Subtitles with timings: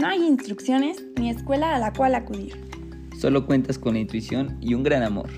[0.00, 2.54] No hay instrucciones ni escuela a la cual acudir.
[3.18, 5.28] Solo cuentas con la intuición y un gran amor.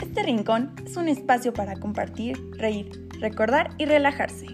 [0.00, 4.46] Este rincón es un espacio para compartir, reír, recordar y relajarse.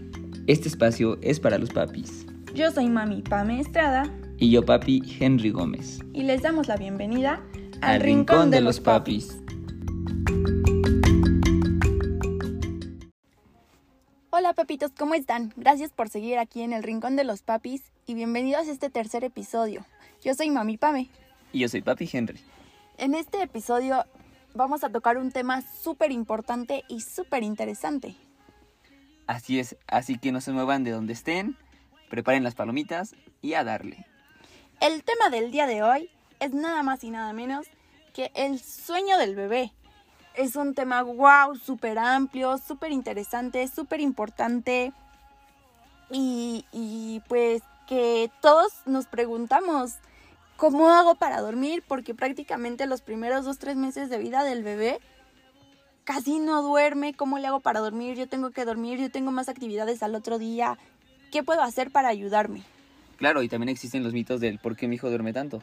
[0.48, 2.26] Este espacio es para los papis.
[2.56, 4.02] Yo soy mami Pame Estrada.
[4.36, 6.00] Y yo papi Henry Gómez.
[6.12, 7.40] Y les damos la bienvenida
[7.82, 9.41] al, Rincón, de, los papis.
[14.52, 15.50] Hola papitos, ¿cómo están?
[15.56, 19.24] Gracias por seguir aquí en el Rincón de los Papis y bienvenidos a este tercer
[19.24, 19.86] episodio.
[20.22, 21.08] Yo soy Mami Pame.
[21.54, 22.38] Y yo soy Papi Henry.
[22.98, 24.04] En este episodio
[24.52, 28.14] vamos a tocar un tema súper importante y súper interesante.
[29.26, 31.56] Así es, así que no se muevan de donde estén,
[32.10, 34.04] preparen las palomitas y a darle.
[34.82, 37.68] El tema del día de hoy es nada más y nada menos
[38.12, 39.72] que el sueño del bebé.
[40.34, 44.92] Es un tema wow, súper amplio, súper interesante, súper importante.
[46.10, 49.94] Y, y pues que todos nos preguntamos,
[50.56, 51.82] ¿cómo hago para dormir?
[51.86, 55.00] Porque prácticamente los primeros dos, tres meses de vida del bebé
[56.04, 57.14] casi no duerme.
[57.14, 58.16] ¿Cómo le hago para dormir?
[58.16, 60.78] Yo tengo que dormir, yo tengo más actividades al otro día.
[61.30, 62.62] ¿Qué puedo hacer para ayudarme?
[63.16, 65.62] Claro, y también existen los mitos del por qué mi hijo duerme tanto.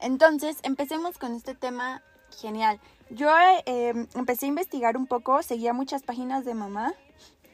[0.00, 2.02] Entonces, empecemos con este tema
[2.34, 2.80] genial.
[3.10, 3.30] Yo
[3.66, 6.94] em, empecé a investigar un poco, seguía muchas páginas de mamá,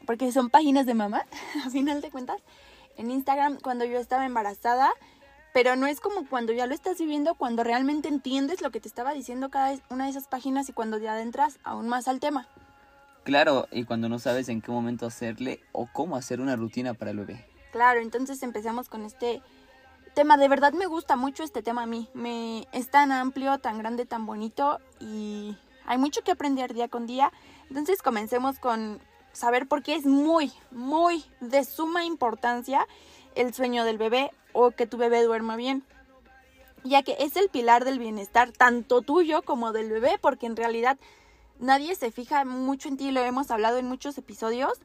[0.07, 1.27] porque son páginas de mamá,
[1.67, 2.41] a final de cuentas,
[2.97, 4.91] en Instagram cuando yo estaba embarazada,
[5.53, 8.89] pero no es como cuando ya lo estás viviendo, cuando realmente entiendes lo que te
[8.89, 12.49] estaba diciendo cada una de esas páginas y cuando te adentras aún más al tema.
[13.25, 17.11] Claro, y cuando no sabes en qué momento hacerle o cómo hacer una rutina para
[17.11, 17.47] el bebé.
[17.73, 19.43] Claro, entonces empezamos con este
[20.15, 20.37] tema.
[20.37, 22.09] De verdad me gusta mucho este tema a mí.
[22.15, 27.07] Me, es tan amplio, tan grande, tan bonito y hay mucho que aprender día con
[27.07, 27.33] día.
[27.69, 29.01] Entonces comencemos con
[29.33, 32.87] saber por qué es muy, muy de suma importancia
[33.35, 35.85] el sueño del bebé o que tu bebé duerma bien.
[36.83, 40.99] Ya que es el pilar del bienestar tanto tuyo como del bebé, porque en realidad
[41.59, 44.79] nadie se fija mucho en ti, lo hemos hablado en muchos episodios,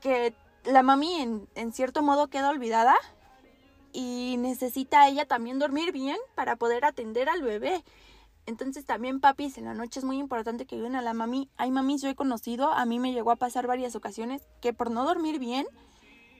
[0.00, 2.96] que la mami en, en cierto modo queda olvidada
[3.92, 7.84] y necesita ella también dormir bien para poder atender al bebé.
[8.46, 11.50] Entonces también papis en la noche es muy importante que ayuden a la mami.
[11.56, 14.90] Hay mamis yo he conocido, a mí me llegó a pasar varias ocasiones que por
[14.90, 15.66] no dormir bien,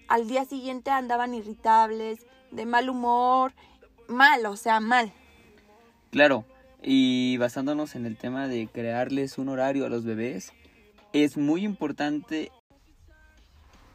[0.09, 3.53] al día siguiente andaban irritables, de mal humor,
[4.09, 5.12] mal, o sea, mal.
[6.10, 6.47] Claro,
[6.82, 10.53] y basándonos en el tema de crearles un horario a los bebés,
[11.12, 12.50] es muy importante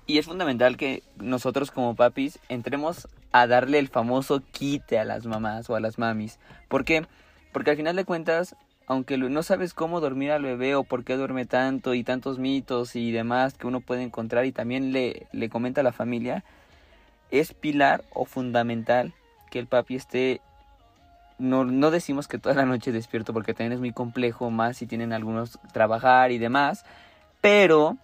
[0.06, 5.26] y es fundamental que nosotros como papis entremos a darle el famoso quite a las
[5.26, 6.40] mamás o a las mamis.
[6.70, 7.06] ¿Por qué?
[7.52, 8.56] Porque al final de cuentas,
[8.88, 12.96] aunque no sabes cómo dormir al bebé o por qué duerme tanto y tantos mitos
[12.96, 16.46] y demás que uno puede encontrar y también le, le comenta a la familia,
[17.32, 19.14] es pilar o fundamental
[19.50, 20.42] que el papi esté
[21.40, 24.86] no, no decimos que toda la noche despierto porque también es muy complejo, más si
[24.86, 26.86] tienen algunos trabajar y demás,
[27.42, 27.98] pero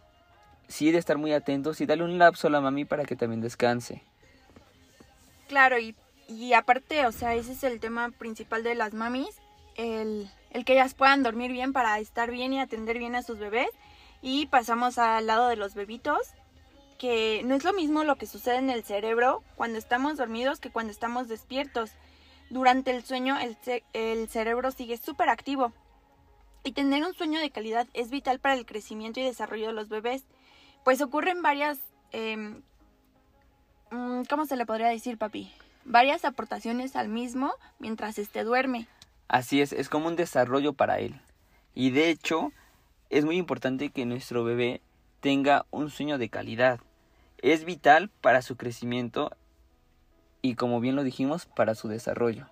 [0.67, 3.41] sí de estar muy atentos y darle un lapso a la mami para que también
[3.41, 4.01] descanse.
[5.49, 5.95] Claro, y,
[6.27, 9.35] y aparte, o sea, ese es el tema principal de las mamis,
[9.75, 13.39] el, el que ellas puedan dormir bien para estar bien y atender bien a sus
[13.39, 13.71] bebés.
[14.21, 16.19] Y pasamos al lado de los bebitos,
[16.99, 20.69] que no es lo mismo lo que sucede en el cerebro cuando estamos dormidos que
[20.69, 21.93] cuando estamos despiertos.
[22.51, 23.57] Durante el sueño el,
[23.93, 25.73] el cerebro sigue súper activo.
[26.63, 29.89] Y tener un sueño de calidad es vital para el crecimiento y desarrollo de los
[29.89, 30.25] bebés.
[30.83, 31.79] Pues ocurren varias
[32.13, 32.61] Mm,
[33.89, 35.51] ¿cómo se le podría decir, papi?
[35.85, 38.87] Varias aportaciones al mismo mientras este duerme.
[39.27, 41.19] Así es, es como un desarrollo para él.
[41.75, 42.51] Y de hecho,
[43.09, 44.81] es muy importante que nuestro bebé
[45.19, 46.79] tenga un sueño de calidad.
[47.39, 49.31] Es vital para su crecimiento
[50.41, 52.47] y, como bien lo dijimos, para su desarrollo.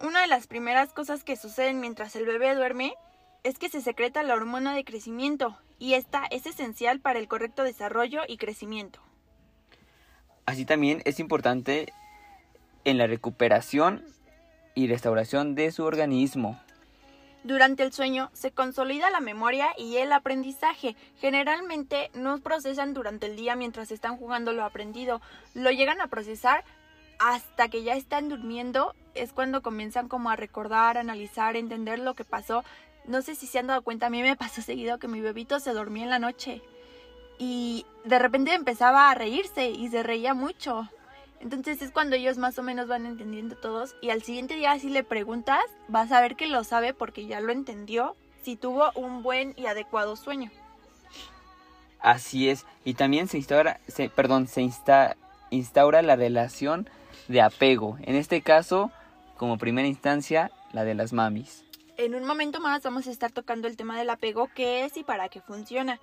[0.00, 2.94] Una de las primeras cosas que suceden mientras el bebé duerme
[3.42, 7.64] es que se secreta la hormona de crecimiento y esta es esencial para el correcto
[7.64, 9.00] desarrollo y crecimiento.
[10.48, 11.92] Así también es importante
[12.84, 14.02] en la recuperación
[14.74, 16.58] y restauración de su organismo.
[17.44, 20.96] Durante el sueño se consolida la memoria y el aprendizaje.
[21.20, 25.20] Generalmente no procesan durante el día mientras están jugando lo aprendido.
[25.52, 26.64] Lo llegan a procesar
[27.18, 28.94] hasta que ya están durmiendo.
[29.14, 32.64] Es cuando comienzan como a recordar, analizar, entender lo que pasó.
[33.04, 35.60] No sé si se han dado cuenta, a mí me pasó seguido que mi bebito
[35.60, 36.62] se dormía en la noche
[37.38, 40.88] y de repente empezaba a reírse y se reía mucho.
[41.40, 44.90] Entonces es cuando ellos más o menos van entendiendo todos y al siguiente día si
[44.90, 49.22] le preguntas vas a ver que lo sabe porque ya lo entendió si tuvo un
[49.22, 50.50] buen y adecuado sueño.
[52.00, 55.16] Así es, y también se instaura, se, perdón, se insta,
[55.50, 56.88] instaura la relación
[57.26, 57.98] de apego.
[58.02, 58.92] En este caso,
[59.36, 61.64] como primera instancia, la de las mamis.
[61.96, 65.02] En un momento más vamos a estar tocando el tema del apego, qué es y
[65.02, 65.98] para qué funciona.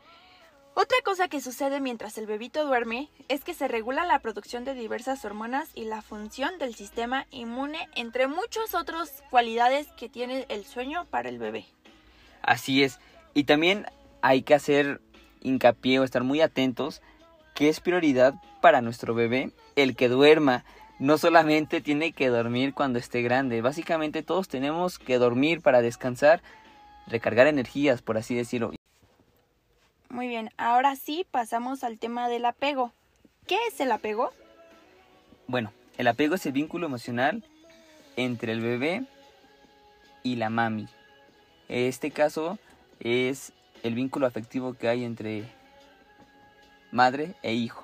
[0.77, 4.73] Otra cosa que sucede mientras el bebito duerme es que se regula la producción de
[4.73, 10.65] diversas hormonas y la función del sistema inmune, entre muchas otras cualidades que tiene el
[10.65, 11.65] sueño para el bebé.
[12.41, 12.99] Así es.
[13.33, 13.85] Y también
[14.21, 14.99] hay que hacer
[15.39, 17.01] hincapié o estar muy atentos
[17.53, 20.65] que es prioridad para nuestro bebé el que duerma.
[20.99, 26.43] No solamente tiene que dormir cuando esté grande, básicamente todos tenemos que dormir para descansar,
[27.07, 28.73] recargar energías, por así decirlo.
[30.15, 32.93] Muy bien, ahora sí pasamos al tema del apego.
[33.47, 34.31] ¿Qué es el apego?
[35.45, 37.43] Bueno, el apego es el vínculo emocional
[38.15, 39.03] entre el bebé
[40.23, 40.87] y la mami.
[41.67, 42.57] Este caso
[43.01, 43.51] es
[43.83, 45.43] el vínculo afectivo que hay entre
[46.93, 47.83] madre e hijo.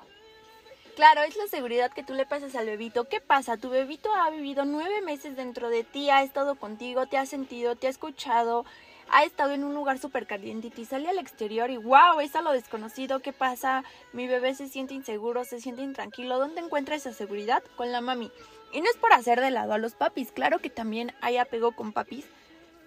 [0.96, 3.10] Claro, es la seguridad que tú le pasas al bebito.
[3.10, 3.58] ¿Qué pasa?
[3.58, 7.76] Tu bebito ha vivido nueve meses dentro de ti, ha estado contigo, te ha sentido,
[7.76, 8.64] te ha escuchado,
[9.12, 12.40] ha estado en un lugar súper caliente y sale al exterior y wow, es a
[12.40, 13.84] lo desconocido, ¿qué pasa?
[14.14, 17.62] Mi bebé se siente inseguro, se siente intranquilo, ¿dónde encuentra esa seguridad?
[17.76, 18.32] Con la mami.
[18.72, 21.72] Y no es por hacer de lado a los papis, claro que también hay apego
[21.72, 22.24] con papis,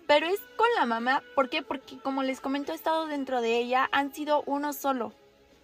[0.08, 1.62] pero es con la mamá, ¿por qué?
[1.62, 5.14] Porque como les comento, he estado dentro de ella, han sido uno solo.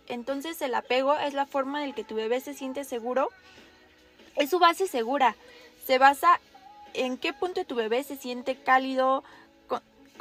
[0.07, 3.29] Entonces el apego es la forma en que tu bebé se siente seguro,
[4.35, 5.35] es su base segura,
[5.87, 6.39] se basa
[6.93, 9.23] en qué punto tu bebé se siente cálido,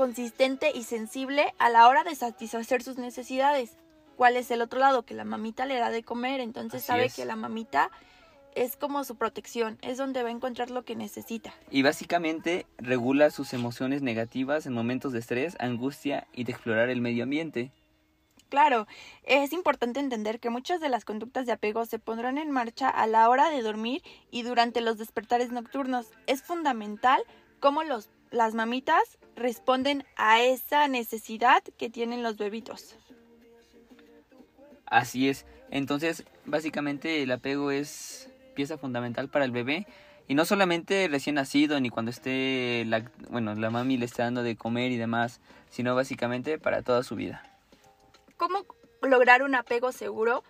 [0.00, 3.76] consistente y sensible a la hora de satisfacer sus necesidades.
[4.16, 5.02] ¿Cuál es el otro lado?
[5.02, 7.90] Que la mamita le da de comer, entonces sabe que la mamita
[8.54, 11.52] es como su protección, es donde va a encontrar lo que necesita.
[11.70, 17.02] Y básicamente regula sus emociones negativas en momentos de estrés, angustia y de explorar el
[17.02, 17.70] medio ambiente.
[18.48, 18.86] Claro,
[19.24, 23.06] es importante entender que muchas de las conductas de apego se pondrán en marcha a
[23.06, 26.06] la hora de dormir y durante los despertares nocturnos.
[26.26, 27.22] Es fundamental
[27.60, 32.96] cómo los las mamitas responden a esa necesidad que tienen los bebitos.
[34.86, 35.46] Así es.
[35.70, 39.86] Entonces, básicamente el apego es pieza fundamental para el bebé
[40.26, 44.42] y no solamente recién nacido ni cuando esté la, bueno, la mami le está dando
[44.42, 45.40] de comer y demás,
[45.70, 47.42] sino básicamente para toda su vida.
[48.36, 48.64] ¿Cómo
[49.02, 50.44] lograr un apego seguro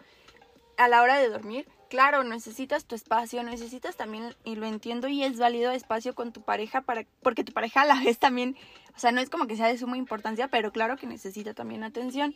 [0.77, 1.67] a la hora de dormir?
[1.91, 6.41] Claro, necesitas tu espacio, necesitas también, y lo entiendo y es válido espacio con tu
[6.41, 8.57] pareja para, porque tu pareja a la vez también,
[8.97, 11.85] o sea, no es como que sea de suma importancia, pero claro que necesita también
[11.85, 12.35] atención.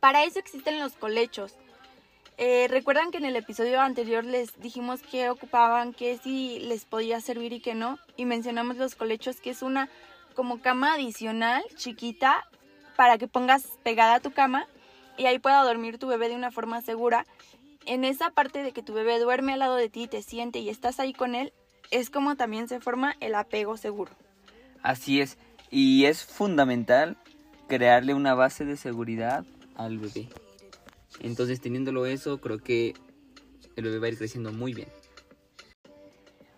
[0.00, 1.54] Para eso existen los colechos.
[2.38, 7.20] Eh, Recuerdan que en el episodio anterior les dijimos que ocupaban, que si les podía
[7.20, 9.88] servir y que no, y mencionamos los colechos, que es una
[10.34, 12.44] como cama adicional chiquita
[12.96, 14.66] para que pongas pegada a tu cama
[15.18, 17.26] y ahí pueda dormir tu bebé de una forma segura
[17.86, 20.68] en esa parte de que tu bebé duerme al lado de ti, te siente y
[20.68, 21.52] estás ahí con él,
[21.90, 24.12] es como también se forma el apego seguro.
[24.82, 25.38] Así es,
[25.70, 27.16] y es fundamental
[27.68, 29.44] crearle una base de seguridad
[29.76, 30.28] al bebé.
[31.20, 32.94] Entonces, teniéndolo eso, creo que
[33.76, 34.88] el bebé va a ir creciendo muy bien.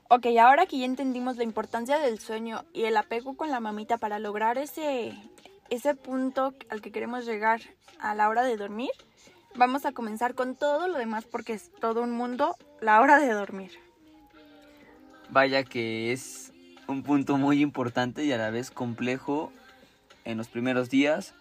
[0.09, 3.99] Ok, ahora que ya entendimos la importancia del sueño y el apego con la mamita
[3.99, 5.15] para lograr ese,
[5.71, 7.61] ese punto al que queremos llegar
[7.99, 8.91] a la hora de dormir,
[9.57, 13.33] vamos a comenzar con todo lo demás porque es todo un mundo la hora de
[13.33, 13.73] dormir.
[15.31, 16.53] Vaya que es
[16.87, 19.53] un punto muy importante y a la vez complejo
[20.25, 21.35] en los primeros días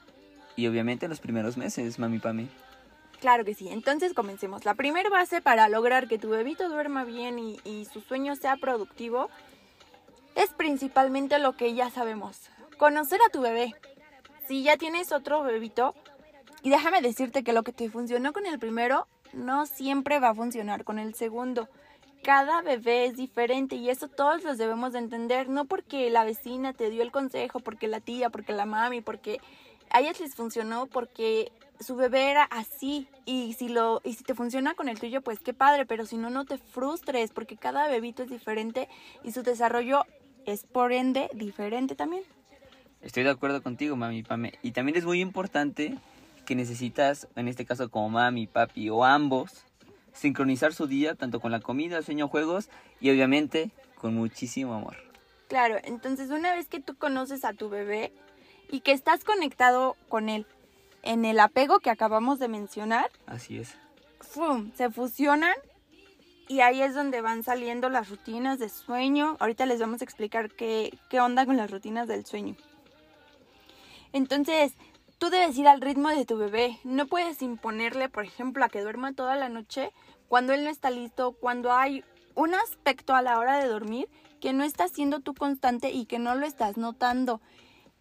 [0.55, 2.49] y obviamente en los primeros meses, mami Pami.
[3.19, 4.65] Claro que sí, entonces comencemos.
[4.65, 8.57] La primera base para lograr que tu bebito duerma bien y, y su sueño sea
[8.57, 9.29] productivo
[10.35, 13.75] es principalmente lo que ya sabemos, conocer a tu bebé.
[14.47, 15.95] Si ya tienes otro bebito,
[16.63, 20.35] y déjame decirte que lo que te funcionó con el primero no siempre va a
[20.35, 21.67] funcionar con el segundo.
[22.23, 26.71] Cada bebé es diferente y eso todos los debemos de entender, no porque la vecina
[26.71, 29.41] te dio el consejo, porque la tía, porque la mami, porque
[29.89, 31.51] a ellas les funcionó porque
[31.81, 35.39] su bebé era así y si lo y si te funciona con el tuyo pues
[35.39, 38.87] qué padre, pero si no no te frustres porque cada bebito es diferente
[39.21, 40.05] y su desarrollo
[40.45, 42.23] es por ende diferente también.
[43.01, 44.53] Estoy de acuerdo contigo, mami, Pame.
[44.63, 45.97] Y también es muy importante
[46.45, 49.65] que necesitas, en este caso como mami, papi o ambos,
[50.13, 52.69] sincronizar su día tanto con la comida, sueño, juegos
[52.99, 54.97] y obviamente con muchísimo amor.
[55.47, 58.13] Claro, entonces una vez que tú conoces a tu bebé
[58.69, 60.45] y que estás conectado con él
[61.03, 63.75] en el apego que acabamos de mencionar, así es.
[64.19, 64.71] ¡fum!
[64.75, 65.55] se fusionan
[66.47, 69.37] y ahí es donde van saliendo las rutinas de sueño.
[69.39, 72.55] Ahorita les vamos a explicar qué, qué onda con las rutinas del sueño.
[74.11, 74.73] Entonces,
[75.23, 76.79] tú debes ir al ritmo de tu bebé.
[76.83, 79.93] No puedes imponerle, por ejemplo, a que duerma toda la noche
[80.27, 82.03] cuando él no está listo, cuando hay
[82.35, 84.09] un aspecto a la hora de dormir
[84.41, 87.39] que no estás siendo tú constante y que no lo estás notando.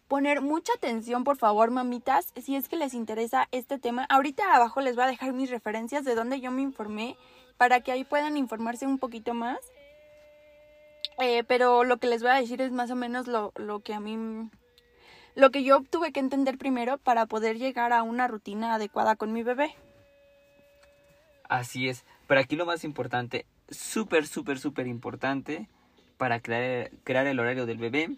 [0.09, 4.05] Poner mucha atención, por favor, mamitas, si es que les interesa este tema.
[4.09, 7.15] Ahorita abajo les voy a dejar mis referencias de donde yo me informé
[7.55, 9.59] para que ahí puedan informarse un poquito más.
[11.19, 13.93] Eh, pero lo que les voy a decir es más o menos lo, lo que
[13.93, 14.49] a mí
[15.35, 19.33] lo que yo tuve que entender primero para poder llegar a una rutina adecuada con
[19.33, 19.75] mi bebé.
[21.49, 25.67] Así es, pero aquí lo más importante, súper, súper, súper importante
[26.17, 28.09] para crear, crear el horario del bebé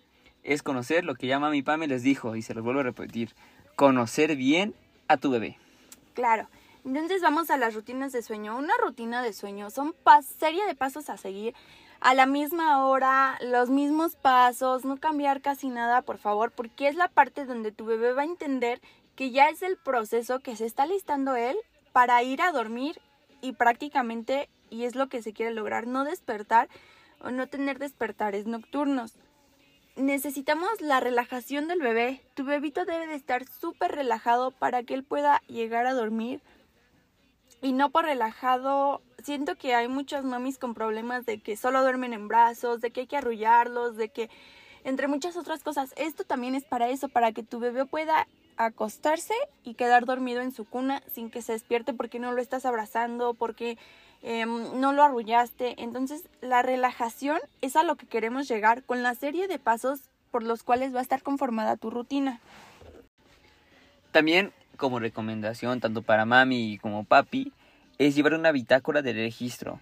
[0.43, 3.33] es conocer lo que ya mi Pame les dijo y se los vuelvo a repetir,
[3.75, 4.75] conocer bien
[5.07, 5.57] a tu bebé.
[6.13, 6.47] Claro.
[6.85, 8.55] Entonces vamos a las rutinas de sueño.
[8.55, 11.55] Una rutina de sueño son serie de pasos a seguir
[12.05, 16.93] a la misma hora, los mismos pasos, no cambiar casi nada, por favor, porque es
[16.93, 18.79] la parte donde tu bebé va a entender
[19.15, 21.57] que ya es el proceso que se está listando él
[21.93, 23.01] para ir a dormir
[23.41, 26.69] y prácticamente, y es lo que se quiere lograr, no despertar
[27.21, 29.15] o no tener despertares nocturnos.
[29.95, 32.21] Necesitamos la relajación del bebé.
[32.35, 36.39] Tu bebito debe de estar súper relajado para que él pueda llegar a dormir.
[37.65, 42.13] Y no por relajado siento que hay muchas mamis con problemas de que solo duermen
[42.13, 44.29] en brazos, de que hay que arrullarlos, de que
[44.83, 45.91] entre muchas otras cosas.
[45.97, 50.51] Esto también es para eso, para que tu bebé pueda acostarse y quedar dormido en
[50.51, 53.79] su cuna sin que se despierte porque no lo estás abrazando, porque
[54.21, 55.81] em, no lo arrullaste.
[55.81, 60.43] Entonces la relajación es a lo que queremos llegar con la serie de pasos por
[60.43, 62.39] los cuales va a estar conformada tu rutina.
[64.11, 67.51] También como recomendación, tanto para mami como papi,
[67.97, 69.79] es llevar una bitácora de registro.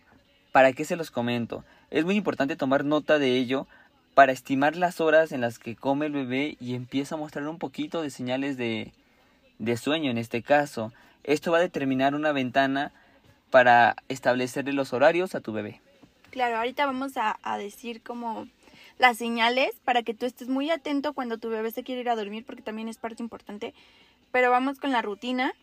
[0.52, 1.64] ¿Para qué se los comento?
[1.90, 3.68] Es muy importante tomar nota de ello
[4.14, 7.58] para estimar las horas en las que come el bebé y empieza a mostrar un
[7.58, 8.92] poquito de señales de,
[9.60, 10.94] de sueño en este caso.
[11.24, 12.92] Esto va a determinar una ventana
[13.50, 15.82] para establecerle los horarios a tu bebé.
[16.32, 18.48] Claro, ahorita vamos a, a, decir como
[18.98, 22.16] las señales para que tú estés muy atento cuando tu bebé se quiere ir a
[22.16, 23.74] dormir porque también es parte importante.
[24.34, 25.54] Pero vamos con la rutina.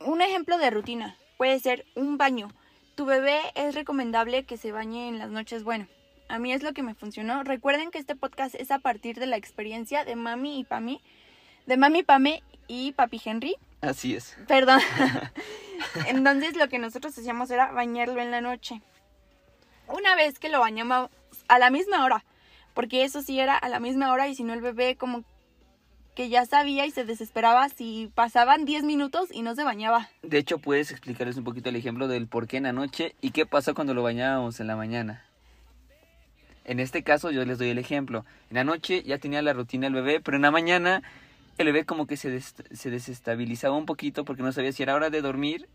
[0.00, 2.48] Un ejemplo de rutina puede ser un baño.
[2.94, 5.64] Tu bebé es recomendable que se bañe en las noches.
[5.64, 5.86] Bueno,
[6.30, 7.44] a mí es lo que me funcionó.
[7.44, 11.02] Recuerden que este podcast es a partir de la experiencia de mami y Pami,
[11.66, 13.54] de mami Pame y papi Henry.
[13.82, 14.34] Así es.
[14.48, 14.80] Perdón.
[16.06, 18.80] Entonces lo que nosotros hacíamos era bañarlo en la noche.
[19.88, 21.10] Una vez que lo bañamos
[21.48, 22.24] a la misma hora,
[22.72, 25.22] porque eso sí era a la misma hora y si no el bebé como
[26.16, 30.08] que ya sabía y se desesperaba si pasaban 10 minutos y no se bañaba.
[30.22, 33.30] De hecho, puedes explicarles un poquito el ejemplo del por qué en la noche y
[33.30, 35.22] qué pasó cuando lo bañábamos en la mañana.
[36.64, 38.24] En este caso yo les doy el ejemplo.
[38.50, 41.02] En la noche ya tenía la rutina el bebé, pero en la mañana
[41.58, 45.10] el bebé como que se, se desestabilizaba un poquito porque no sabía si era hora
[45.10, 45.68] de dormir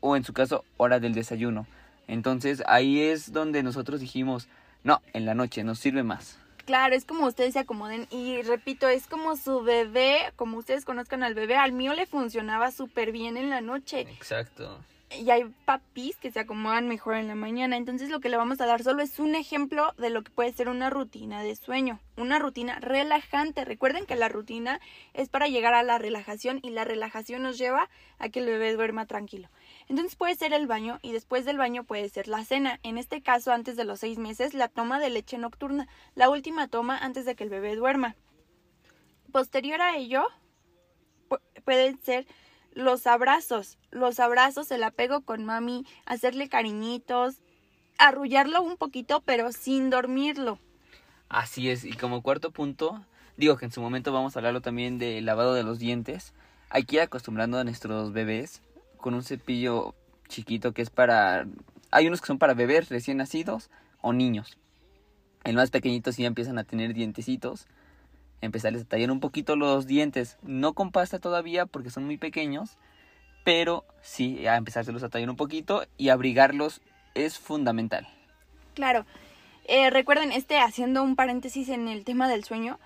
[0.00, 1.66] o en su caso hora del desayuno.
[2.08, 4.48] Entonces ahí es donde nosotros dijimos,
[4.82, 6.38] no, en la noche nos sirve más.
[6.64, 8.06] Claro, es como ustedes se acomoden.
[8.10, 12.70] Y repito, es como su bebé, como ustedes conozcan al bebé, al mío le funcionaba
[12.70, 14.00] súper bien en la noche.
[14.00, 14.80] Exacto.
[15.20, 17.76] Y hay papis que se acomodan mejor en la mañana.
[17.76, 20.52] Entonces lo que le vamos a dar solo es un ejemplo de lo que puede
[20.52, 22.00] ser una rutina de sueño.
[22.16, 23.64] Una rutina relajante.
[23.64, 24.80] Recuerden que la rutina
[25.12, 28.72] es para llegar a la relajación y la relajación nos lleva a que el bebé
[28.74, 29.48] duerma tranquilo.
[29.88, 32.80] Entonces puede ser el baño y después del baño puede ser la cena.
[32.82, 36.68] En este caso, antes de los seis meses, la toma de leche nocturna, la última
[36.68, 38.16] toma antes de que el bebé duerma.
[39.30, 40.26] Posterior a ello,
[41.64, 42.26] pueden ser
[42.72, 43.78] los abrazos.
[43.90, 47.36] Los abrazos, el apego con mami, hacerle cariñitos,
[47.98, 50.58] arrullarlo un poquito, pero sin dormirlo.
[51.28, 53.04] Así es, y como cuarto punto,
[53.36, 56.32] digo que en su momento vamos a hablarlo también del lavado de los dientes.
[56.70, 58.62] Hay que ir acostumbrando a nuestros bebés
[59.04, 59.94] con un cepillo
[60.28, 61.46] chiquito que es para...
[61.90, 63.68] Hay unos que son para bebés recién nacidos
[64.00, 64.56] o niños.
[65.44, 67.66] El más pequeñito sí ya empiezan a tener dientecitos.
[68.40, 70.38] Empezarles a tallar un poquito los dientes.
[70.42, 72.78] No con pasta todavía porque son muy pequeños.
[73.44, 76.80] Pero sí, a empezárselos a tallar un poquito y abrigarlos
[77.12, 78.08] es fundamental.
[78.72, 79.04] Claro.
[79.66, 82.78] Eh, recuerden, este, haciendo un paréntesis en el tema del sueño,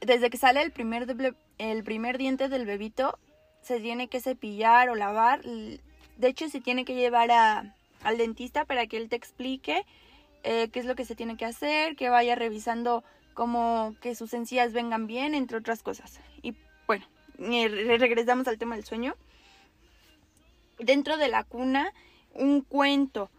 [0.00, 3.18] desde que sale el primer, el primer diente del bebito,
[3.64, 5.42] se tiene que cepillar o lavar.
[5.42, 9.84] De hecho, se tiene que llevar a, al dentista para que él te explique
[10.44, 13.02] eh, qué es lo que se tiene que hacer, que vaya revisando
[13.32, 16.20] como que sus encías vengan bien, entre otras cosas.
[16.42, 16.54] Y
[16.86, 17.06] bueno,
[17.38, 19.16] regresamos al tema del sueño.
[20.78, 21.92] Dentro de la cuna,
[22.34, 23.30] un cuento.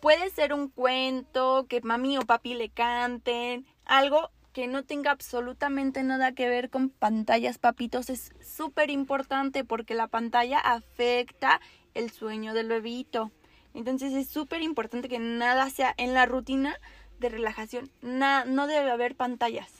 [0.00, 6.02] Puede ser un cuento que mami o papi le canten, algo que no tenga absolutamente
[6.02, 11.60] nada que ver con pantallas, papitos, es súper importante porque la pantalla afecta
[11.94, 13.30] el sueño del bebito.
[13.74, 16.76] Entonces es súper importante que nada sea en la rutina
[17.20, 17.90] de relajación.
[18.02, 19.70] no debe haber pantallas.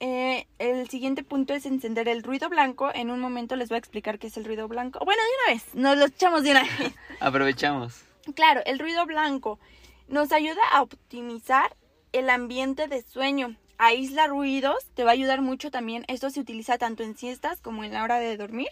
[0.00, 2.90] Eh, el siguiente punto es encender el ruido blanco.
[2.94, 5.02] En un momento les voy a explicar qué es el ruido blanco.
[5.02, 6.94] Bueno, de una vez, nos lo echamos de una vez.
[7.20, 8.02] Aprovechamos.
[8.34, 9.58] Claro, el ruido blanco
[10.08, 11.74] nos ayuda a optimizar
[12.14, 13.56] el ambiente de sueño.
[13.76, 16.04] Aísla ruidos, te va a ayudar mucho también.
[16.06, 18.68] Esto se utiliza tanto en siestas como en la hora de dormir.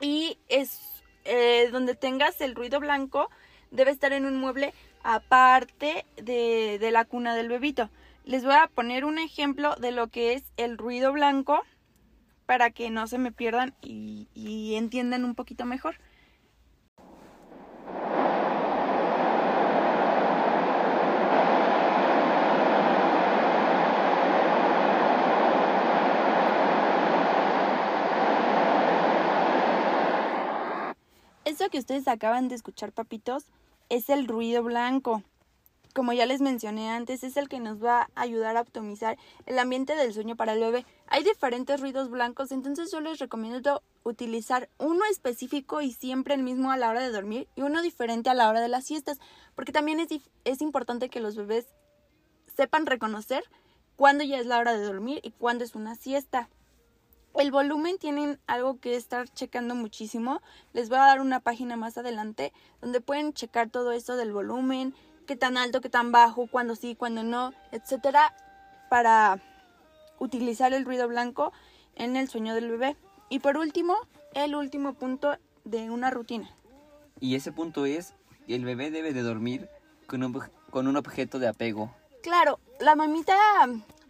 [0.00, 3.30] Y es eh, donde tengas el ruido blanco,
[3.70, 7.88] debe estar en un mueble aparte de, de la cuna del bebito.
[8.24, 11.62] Les voy a poner un ejemplo de lo que es el ruido blanco
[12.44, 15.96] para que no se me pierdan y, y entiendan un poquito mejor.
[31.50, 33.44] Eso que ustedes acaban de escuchar, papitos,
[33.88, 35.24] es el ruido blanco
[35.92, 39.58] como ya les mencioné antes, es el que nos va a ayudar a optimizar el
[39.58, 40.86] ambiente del sueño para el bebé.
[41.08, 46.70] Hay diferentes ruidos blancos, entonces yo les recomiendo utilizar uno específico y siempre el mismo
[46.70, 49.18] a la hora de dormir y uno diferente a la hora de las siestas,
[49.56, 50.10] porque también es,
[50.44, 51.66] es importante que los bebés
[52.56, 53.42] sepan reconocer
[53.96, 56.48] cuándo ya es la hora de dormir y cuándo es una siesta.
[57.34, 60.42] El volumen tienen algo que estar checando muchísimo.
[60.72, 64.94] Les voy a dar una página más adelante donde pueden checar todo eso del volumen,
[65.26, 68.34] qué tan alto, qué tan bajo, cuándo sí, cuándo no, etcétera,
[68.90, 69.40] para
[70.18, 71.52] utilizar el ruido blanco
[71.94, 72.96] en el sueño del bebé.
[73.28, 73.94] Y por último,
[74.34, 76.50] el último punto de una rutina.
[77.20, 78.14] Y ese punto es,
[78.48, 79.68] el bebé debe de dormir
[80.06, 81.94] con un, con un objeto de apego.
[82.22, 83.36] Claro, la mamita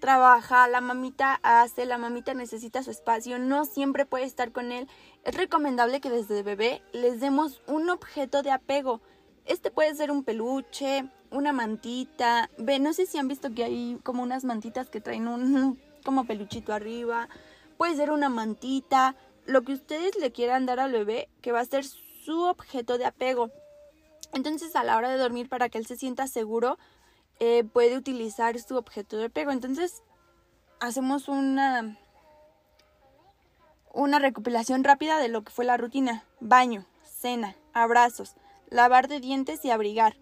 [0.01, 4.89] trabaja, la mamita hace, la mamita necesita su espacio, no siempre puede estar con él.
[5.25, 9.01] Es recomendable que desde bebé les demos un objeto de apego.
[9.45, 12.51] Este puede ser un peluche, una mantita.
[12.59, 16.25] Ve, no sé si han visto que hay como unas mantitas que traen un como
[16.25, 17.29] peluchito arriba.
[17.77, 19.15] Puede ser una mantita.
[19.47, 23.07] Lo que ustedes le quieran dar al bebé, que va a ser su objeto de
[23.07, 23.51] apego.
[24.33, 26.79] Entonces, a la hora de dormir, para que él se sienta seguro,
[27.41, 29.51] eh, puede utilizar su objeto de apego.
[29.51, 30.03] Entonces,
[30.79, 31.99] hacemos una,
[33.93, 36.25] una recopilación rápida de lo que fue la rutina.
[36.41, 38.37] Baño, cena, abrazos,
[38.69, 40.17] lavar de dientes y abrigar,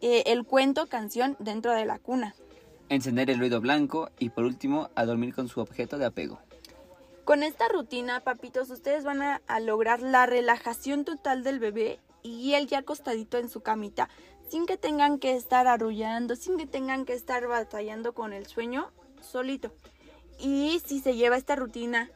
[0.00, 2.34] eh, el cuento, canción dentro de la cuna.
[2.88, 6.38] Encender el ruido blanco y por último a dormir con su objeto de apego.
[7.24, 12.66] Con esta rutina, papitos, ustedes van a, lograr la relajación total del bebé y él
[12.66, 14.10] ya acostadito en su camita,
[14.48, 18.90] sin que tengan que estar arrullando, sin que tengan que estar batallando con el sueño
[19.20, 19.72] solito.
[20.38, 22.10] Y si se lleva esta rutina,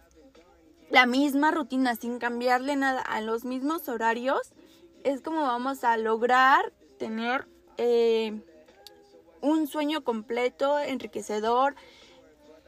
[0.90, 4.52] la misma rutina, sin cambiarle nada a los mismos horarios,
[5.04, 8.42] es como vamos a lograr tener eh,
[9.40, 11.74] un sueño completo, enriquecedor,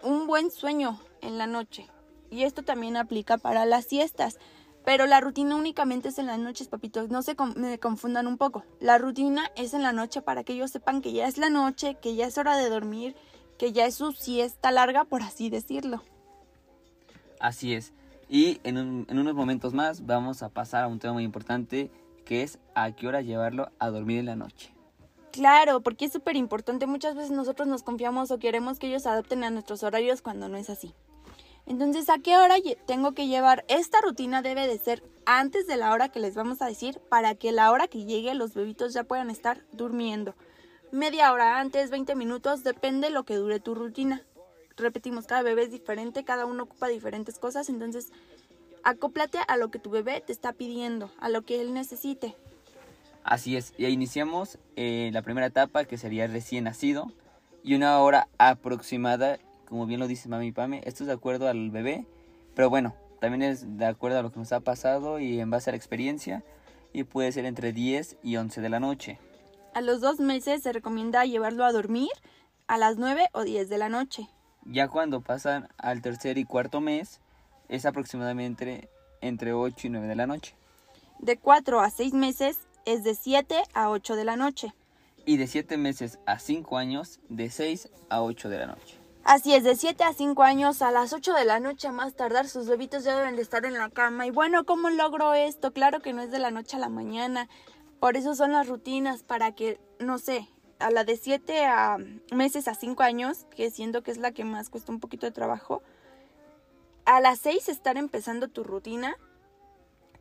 [0.02, 1.88] un buen sueño en la noche.
[2.30, 4.38] Y esto también aplica para las siestas.
[4.84, 7.10] Pero la rutina únicamente es en las noches, papitos.
[7.10, 8.64] No se me confundan un poco.
[8.80, 11.96] La rutina es en la noche para que ellos sepan que ya es la noche,
[12.00, 13.14] que ya es hora de dormir,
[13.58, 16.02] que ya es su siesta larga, por así decirlo.
[17.38, 17.92] Así es.
[18.28, 21.90] Y en, en unos momentos más vamos a pasar a un tema muy importante
[22.24, 24.72] que es a qué hora llevarlo a dormir en la noche.
[25.32, 26.86] Claro, porque es súper importante.
[26.86, 30.56] Muchas veces nosotros nos confiamos o queremos que ellos adapten a nuestros horarios cuando no
[30.56, 30.94] es así.
[31.66, 33.64] Entonces, ¿a qué hora tengo que llevar?
[33.68, 37.34] Esta rutina debe de ser antes de la hora que les vamos a decir para
[37.34, 40.34] que la hora que llegue los bebitos ya puedan estar durmiendo.
[40.90, 44.22] Media hora antes, 20 minutos, depende lo que dure tu rutina.
[44.76, 48.10] Repetimos, cada bebé es diferente, cada uno ocupa diferentes cosas, entonces
[48.82, 52.34] Acóplate a lo que tu bebé te está pidiendo, a lo que él necesite.
[53.24, 57.12] Así es, ya iniciamos eh, la primera etapa que sería recién nacido
[57.62, 59.38] y una hora aproximada,
[59.70, 62.04] como bien lo dice mami Pame, esto es de acuerdo al bebé,
[62.56, 65.70] pero bueno, también es de acuerdo a lo que nos ha pasado y en base
[65.70, 66.42] a la experiencia
[66.92, 69.18] y puede ser entre 10 y 11 de la noche.
[69.72, 72.11] A los dos meses se recomienda llevarlo a dormir
[72.66, 74.28] a las 9 o 10 de la noche.
[74.64, 77.20] Ya cuando pasan al tercer y cuarto mes,
[77.68, 78.88] es aproximadamente
[79.20, 80.56] entre 8 y 9 de la noche.
[81.20, 84.74] De 4 a 6 meses es de 7 a 8 de la noche.
[85.26, 88.99] Y de 7 meses a 5 años, de 6 a 8 de la noche.
[89.24, 92.14] Así es, de 7 a 5 años a las 8 de la noche a más
[92.14, 94.26] tardar sus bebitos ya deben de estar en la cama.
[94.26, 95.72] Y bueno, ¿cómo logro esto?
[95.72, 97.48] Claro que no es de la noche a la mañana.
[98.00, 101.98] Por eso son las rutinas, para que, no sé, a la de 7 a
[102.33, 105.33] meses a 5 años, que siento que es la que más cuesta un poquito de
[105.33, 105.83] trabajo,
[107.04, 109.16] a las 6 estar empezando tu rutina,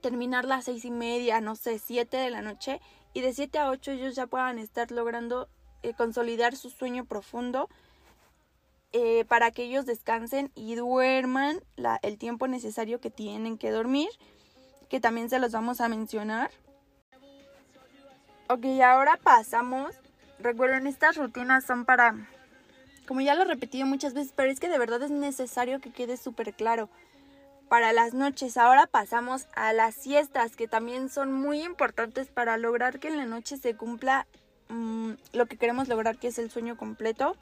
[0.01, 2.81] terminar las 6 y media, no sé, 7 de la noche,
[3.13, 5.47] y de 7 a 8 ellos ya puedan estar logrando
[5.83, 7.69] eh, consolidar su sueño profundo
[8.91, 14.09] eh, para que ellos descansen y duerman la, el tiempo necesario que tienen que dormir,
[14.89, 16.51] que también se los vamos a mencionar.
[18.47, 19.95] Ok, ahora pasamos.
[20.39, 22.15] Recuerden, estas rutinas son para,
[23.07, 25.91] como ya lo he repetido muchas veces, pero es que de verdad es necesario que
[25.91, 26.89] quede súper claro.
[27.67, 32.99] Para las noches, ahora pasamos a las siestas, que también son muy importantes para lograr
[32.99, 34.25] que en la noche se cumpla
[34.69, 37.35] mmm, lo que queremos lograr, que es el sueño completo.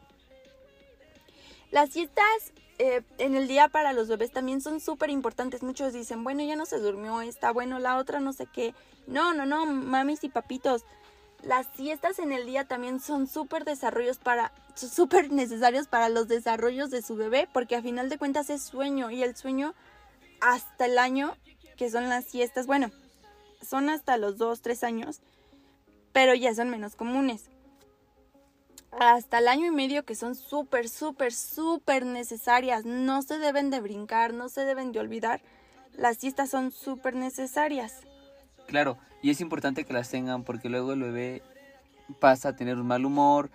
[1.71, 5.63] Las siestas eh, en el día para los bebés también son súper importantes.
[5.63, 8.73] Muchos dicen, bueno, ya no se durmió esta, bueno, la otra no sé qué.
[9.07, 10.85] No, no, no, mamis y papitos.
[11.43, 16.89] Las siestas en el día también son súper desarrollos para, súper necesarios para los desarrollos
[16.89, 19.75] de su bebé, porque a final de cuentas es sueño y el sueño
[20.41, 21.35] hasta el año,
[21.77, 22.91] que son las siestas, bueno,
[23.61, 25.21] son hasta los dos, tres años,
[26.11, 27.49] pero ya son menos comunes
[28.91, 32.85] hasta el año y medio que son súper, súper, súper necesarias.
[32.85, 35.41] No se deben de brincar, no se deben de olvidar.
[35.93, 38.01] Las siestas son súper necesarias.
[38.67, 41.41] Claro, y es importante que las tengan porque luego el bebé
[42.19, 43.49] pasa a tener un mal humor,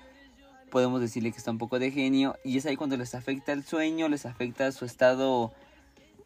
[0.70, 3.62] podemos decirle que está un poco de genio y es ahí cuando les afecta el
[3.64, 5.52] sueño, les afecta su estado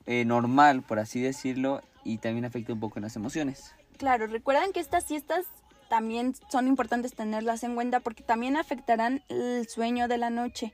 [0.07, 3.75] eh, normal, por así decirlo, y también afecta un poco en las emociones.
[3.99, 5.47] Claro, recuerden que estas siestas
[5.88, 10.72] también son importantes tenerlas en cuenta porque también afectarán el sueño de la noche.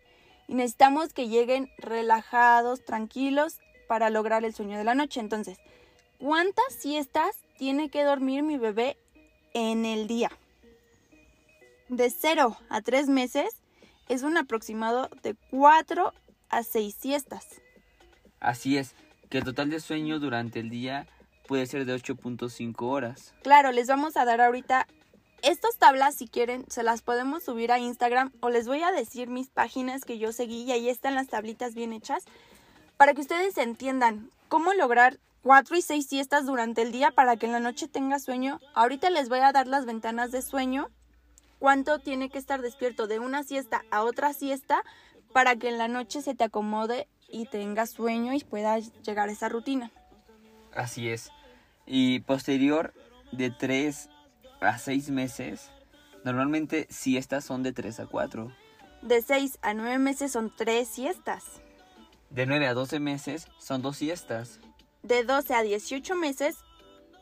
[0.49, 5.21] Y necesitamos que lleguen relajados, tranquilos para lograr el sueño de la noche.
[5.21, 5.59] Entonces,
[6.19, 8.97] ¿cuántas siestas tiene que dormir mi bebé
[9.55, 10.31] en el día?
[11.89, 13.57] De 0 a 3 meses
[14.09, 16.13] es un aproximado de 4
[16.49, 17.47] a 6 siestas.
[18.41, 18.95] Así es,
[19.31, 21.07] que el total de sueño durante el día
[21.47, 23.35] puede ser de 8.5 horas.
[23.43, 24.87] Claro, les vamos a dar ahorita
[25.43, 29.29] estas tablas, si quieren, se las podemos subir a Instagram o les voy a decir
[29.29, 32.25] mis páginas que yo seguí y ahí están las tablitas bien hechas
[32.97, 37.47] para que ustedes entiendan cómo lograr cuatro y seis siestas durante el día para que
[37.47, 38.61] en la noche tenga sueño.
[38.75, 40.89] Ahorita les voy a dar las ventanas de sueño,
[41.59, 44.85] cuánto tiene que estar despierto de una siesta a otra siesta
[45.33, 49.33] para que en la noche se te acomode y tengas sueño y puedas llegar a
[49.33, 49.91] esa rutina.
[50.73, 51.33] Así es.
[51.87, 52.95] Y posterior
[53.33, 54.09] de tres
[54.63, 55.71] a seis meses,
[56.25, 58.53] normalmente siestas son de 3 a 4.
[59.03, 61.61] De 6 a 9 meses son 3 siestas.
[62.31, 64.61] De 9 a 12 meses son 2 siestas.
[65.03, 66.57] De 12 a 18 meses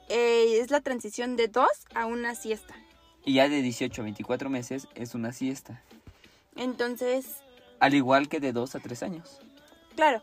[0.08, 2.74] eh, es la transición de 2 a una siesta.
[3.24, 5.82] Y ya de 18 a 24 meses es una siesta.
[6.56, 7.36] Entonces...
[7.80, 9.40] Al igual que de 2 a 3 años.
[9.96, 10.22] Claro.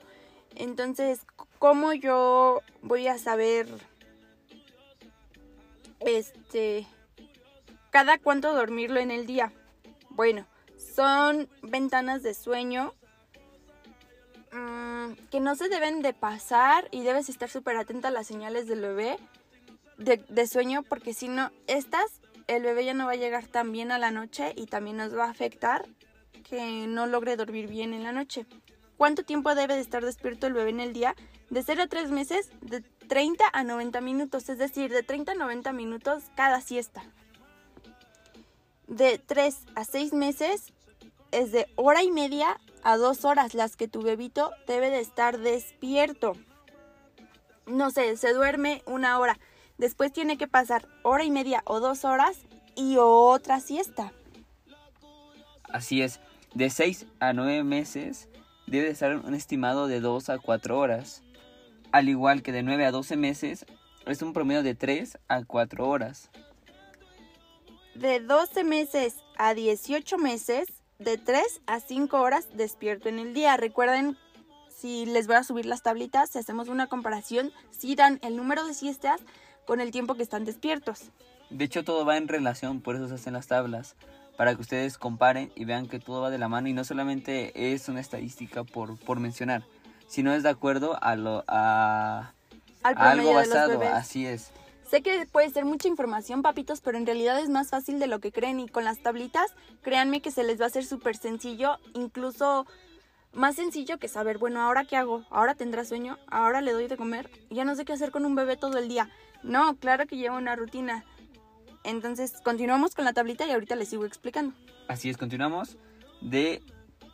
[0.55, 1.21] Entonces,
[1.57, 3.67] ¿cómo yo voy a saber
[5.99, 6.85] este
[7.97, 9.51] ¿Cada cuánto dormirlo en el día?
[10.11, 10.45] Bueno,
[10.77, 12.93] son ventanas de sueño
[14.51, 18.67] mmm, que no se deben de pasar y debes estar súper atenta a las señales
[18.67, 19.17] del bebé
[19.97, 23.71] de, de sueño porque si no, estas, el bebé ya no va a llegar tan
[23.71, 25.87] bien a la noche y también nos va a afectar
[26.47, 28.45] que no logre dormir bien en la noche.
[28.95, 31.15] ¿Cuánto tiempo debe de estar despierto el bebé en el día?
[31.49, 35.35] De 0 a 3 meses, de 30 a 90 minutos, es decir, de 30 a
[35.35, 37.03] 90 minutos cada siesta
[38.87, 40.73] de 3 a 6 meses
[41.31, 45.39] es de hora y media a 2 horas las que tu bebito debe de estar
[45.39, 46.33] despierto.
[47.65, 49.37] No sé, se duerme una hora.
[49.77, 52.39] Después tiene que pasar hora y media o 2 horas
[52.75, 54.13] y otra siesta.
[55.71, 56.21] Así es,
[56.53, 58.29] de 6 a 9 meses
[58.67, 61.23] debe estar un estimado de 2 a 4 horas.
[61.91, 63.65] Al igual que de 9 a 12 meses
[64.05, 66.31] es un promedio de 3 a 4 horas
[67.97, 70.67] de 12 meses a 18 meses,
[70.99, 73.57] de 3 a 5 horas despierto en el día.
[73.57, 74.17] Recuerden,
[74.69, 78.65] si les voy a subir las tablitas, si hacemos una comparación, si dan el número
[78.65, 79.21] de siestas
[79.65, 81.11] con el tiempo que están despiertos.
[81.49, 83.95] De hecho, todo va en relación, por eso se hacen las tablas,
[84.37, 87.73] para que ustedes comparen y vean que todo va de la mano y no solamente
[87.73, 89.63] es una estadística por, por mencionar,
[90.07, 92.33] sino es de acuerdo a, lo, a,
[92.83, 94.51] a algo basado, así es.
[94.89, 98.19] Sé que puede ser mucha información, papitos, pero en realidad es más fácil de lo
[98.19, 101.77] que creen y con las tablitas, créanme que se les va a hacer súper sencillo,
[101.93, 102.65] incluso
[103.33, 106.95] más sencillo que saber, bueno, ahora qué hago, ahora tendrá sueño, ahora le doy de
[106.95, 109.09] comer, ya no sé qué hacer con un bebé todo el día.
[109.43, 111.03] No, claro que lleva una rutina.
[111.83, 114.55] Entonces, continuamos con la tablita y ahorita les sigo explicando.
[114.87, 115.77] Así es, continuamos
[116.21, 116.63] de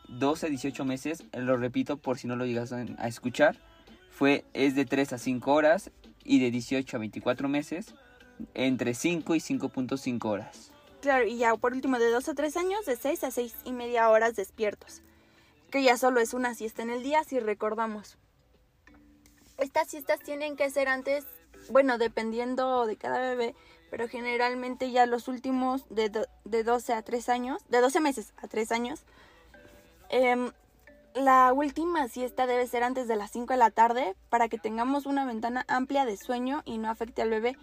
[0.09, 3.57] 12 a 18 meses, lo repito por si no lo llegas a escuchar,
[4.11, 5.91] fue, es de 3 a 5 horas
[6.23, 7.93] y de 18 a 24 meses
[8.53, 10.71] entre 5 y 5.5 horas.
[11.01, 13.73] Claro, y ya por último de 2 a 3 años de 6 a 6 y
[13.73, 15.01] media horas despiertos,
[15.69, 18.17] que ya solo es una siesta en el día si recordamos.
[19.57, 21.25] Estas siestas tienen que ser antes,
[21.69, 23.53] bueno, dependiendo de cada bebé,
[23.91, 26.09] pero generalmente ya los últimos de,
[26.45, 29.01] de 12 a 3 años, de 12 meses a 3 años,
[30.09, 30.51] eh,
[31.15, 35.05] la última siesta debe ser antes de las 5 de la tarde para que tengamos
[35.05, 37.57] una ventana amplia de sueño y no afecte al bebé.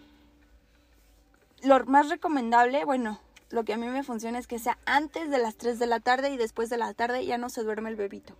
[1.63, 5.37] Lo más recomendable, bueno, lo que a mí me funciona es que sea antes de
[5.37, 7.95] las 3 de la tarde y después de la tarde ya no se duerme el
[7.95, 8.35] bebito.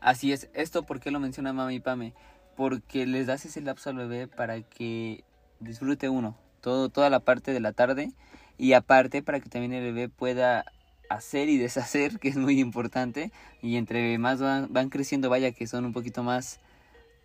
[0.00, 2.14] Así es, esto porque lo menciona mami y Pame,
[2.56, 5.24] porque les das ese lapso al bebé para que
[5.60, 8.12] disfrute uno, todo, toda la parte de la tarde
[8.58, 10.64] y aparte para que también el bebé pueda
[11.08, 13.32] hacer y deshacer, que es muy importante.
[13.62, 16.60] Y entre más van, van, creciendo, vaya que son un poquito más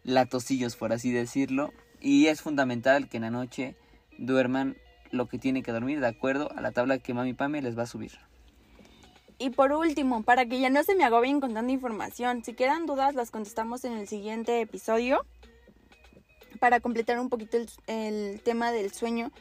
[0.04, 1.74] latosillos, por así decirlo.
[2.00, 3.76] Y es fundamental que en la noche
[4.18, 4.78] duerman
[5.12, 7.84] lo que tiene que dormir de acuerdo a la tabla que Mami Pame les va
[7.84, 8.12] a subir.
[9.40, 12.86] Y por último, para que ya no se me agobien con tanta información, si quedan
[12.86, 15.26] dudas las contestamos en el siguiente episodio
[16.60, 19.32] para completar un poquito el tema del sueño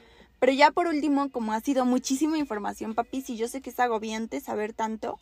[0.43, 3.79] pero ya por último, como ha sido muchísima información, papis, y yo sé que es
[3.79, 5.21] agobiante saber tanto,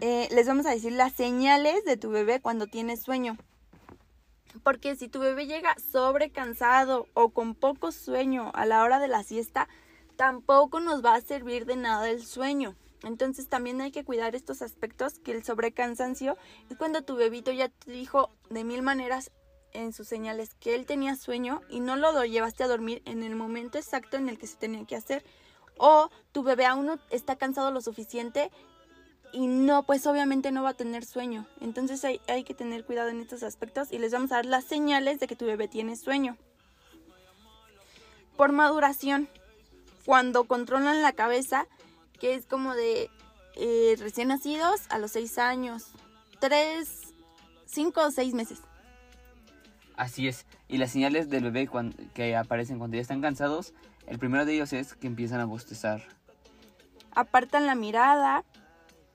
[0.00, 3.36] eh, les vamos a decir las señales de tu bebé cuando tiene sueño.
[4.64, 9.22] Porque si tu bebé llega sobrecansado o con poco sueño a la hora de la
[9.22, 9.68] siesta,
[10.16, 12.74] tampoco nos va a servir de nada el sueño.
[13.04, 16.36] Entonces también hay que cuidar estos aspectos, que el sobrecansancio
[16.70, 19.30] es cuando tu bebito ya te dijo de mil maneras,
[19.74, 23.36] en sus señales que él tenía sueño y no lo llevaste a dormir en el
[23.36, 25.24] momento exacto en el que se tenía que hacer.
[25.76, 28.50] O tu bebé aún no está cansado lo suficiente
[29.32, 31.46] y no, pues obviamente no va a tener sueño.
[31.60, 34.64] Entonces hay, hay que tener cuidado en estos aspectos y les vamos a dar las
[34.64, 36.36] señales de que tu bebé tiene sueño.
[38.36, 39.28] Por maduración,
[40.04, 41.66] cuando controlan la cabeza,
[42.20, 43.10] que es como de
[43.56, 45.86] eh, recién nacidos a los 6 años,
[46.40, 46.88] 3,
[47.66, 48.58] 5 o 6 meses.
[49.96, 50.46] Así es.
[50.68, 51.68] Y las señales del bebé
[52.14, 53.74] que aparecen cuando ya están cansados,
[54.06, 56.02] el primero de ellos es que empiezan a bostezar.
[57.12, 58.44] Apartan la mirada.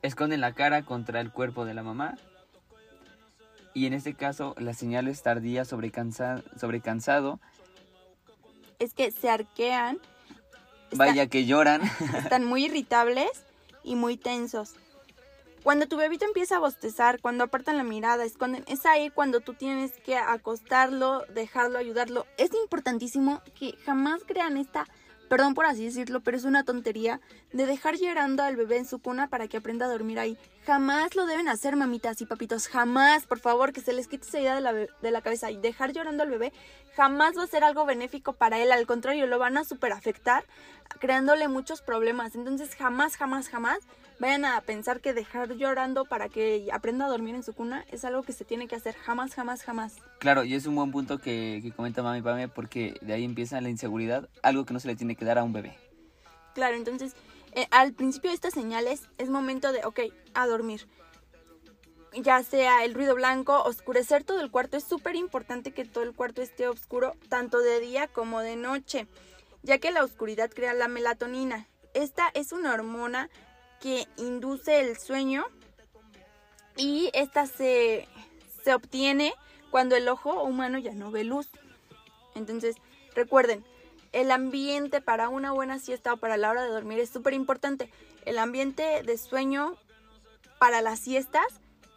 [0.02, 2.16] Esconden la cara contra el cuerpo de la mamá.
[3.74, 5.92] Y en este caso, las señales tardías sobre,
[6.58, 7.40] sobre cansado.
[8.80, 10.00] Es que se arquean.
[10.96, 11.82] Vaya que lloran.
[12.18, 13.30] Están muy irritables
[13.84, 14.76] y muy tensos.
[15.64, 19.54] Cuando tu bebito empieza a bostezar, cuando apartan la mirada, esconden, es ahí cuando tú
[19.54, 22.26] tienes que acostarlo, dejarlo, ayudarlo.
[22.38, 24.86] Es importantísimo que jamás crean esta,
[25.28, 27.20] perdón por así decirlo, pero es una tontería,
[27.52, 30.38] de dejar llorando al bebé en su cuna para que aprenda a dormir ahí.
[30.66, 34.40] Jamás lo deben hacer, mamitas y papitos, jamás, por favor, que se les quite esa
[34.40, 36.54] idea de la, de la cabeza y dejar llorando al bebé
[36.96, 40.44] jamás va a ser algo benéfico para él, al contrario, lo van a super afectar,
[41.00, 42.36] creándole muchos problemas.
[42.36, 43.80] Entonces, jamás, jamás, jamás
[44.20, 48.06] vayan a pensar que dejar llorando para que aprenda a dormir en su cuna es
[48.06, 49.96] algo que se tiene que hacer jamás, jamás, jamás.
[50.20, 53.62] Claro, y es un buen punto que, que comenta mami Pame porque de ahí empieza
[53.62, 55.78] la inseguridad, algo que no se le tiene que dar a un bebé.
[56.54, 57.16] Claro, entonces
[57.54, 60.00] eh, al principio de estas señales es momento de, ok,
[60.34, 60.88] a dormir.
[62.14, 64.78] Ya sea el ruido blanco, oscurecer todo el cuarto.
[64.78, 69.08] Es súper importante que todo el cuarto esté oscuro, tanto de día como de noche,
[69.62, 71.68] ya que la oscuridad crea la melatonina.
[71.94, 73.30] Esta es una hormona
[73.80, 75.46] que induce el sueño
[76.76, 78.08] y esta se,
[78.64, 79.34] se obtiene
[79.72, 81.48] cuando el ojo humano ya no ve luz.
[82.36, 82.76] Entonces,
[83.16, 83.66] recuerden,
[84.12, 87.92] el ambiente para una buena siesta o para la hora de dormir es súper importante.
[88.26, 89.76] El ambiente de sueño
[90.60, 91.46] para las siestas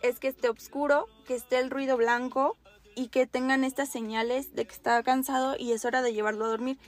[0.03, 2.57] es que esté oscuro, que esté el ruido blanco
[2.95, 6.49] y que tengan estas señales de que está cansado y es hora de llevarlo a
[6.49, 6.79] dormir.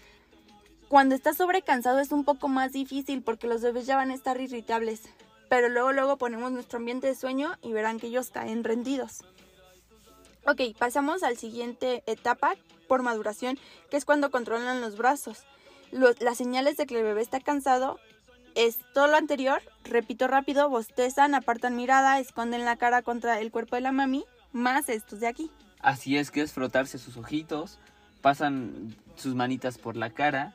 [0.89, 4.41] Cuando está sobrecansado es un poco más difícil porque los bebés ya van a estar
[4.41, 5.03] irritables,
[5.49, 9.25] pero luego luego ponemos nuestro ambiente de sueño y verán que ellos caen rendidos.
[10.47, 12.55] Ok, pasamos al siguiente etapa
[12.87, 13.59] por maduración,
[13.91, 15.45] que es cuando controlan los brazos.
[15.91, 17.99] las señales de que el bebé está cansado
[18.55, 23.77] es todo lo anterior, repito rápido, bostezan, apartan mirada, esconden la cara contra el cuerpo
[23.77, 25.51] de la mami, más estos de aquí.
[25.81, 27.79] Así es que es frotarse sus ojitos,
[28.21, 30.55] pasan sus manitas por la cara,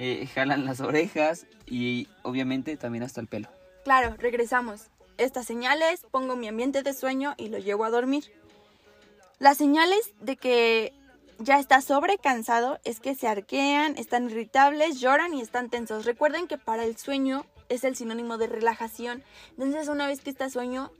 [0.00, 3.48] eh, jalan las orejas y obviamente también hasta el pelo.
[3.82, 4.86] Claro, regresamos.
[5.16, 8.32] Estas señales, pongo mi ambiente de sueño y lo llevo a dormir.
[9.40, 10.92] Las señales de que
[11.40, 16.04] ya está sobrecansado es que se arquean, están irritables, lloran y están tensos.
[16.04, 19.24] Recuerden que para el sueño es el sinónimo de relajación.
[19.50, 20.92] Entonces, una vez que está sueño,